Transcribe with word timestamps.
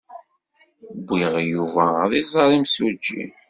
Wwiɣ 1.07 1.33
Yuba 1.51 1.85
ad 2.03 2.11
iẓer 2.21 2.49
imsujji. 2.57 3.23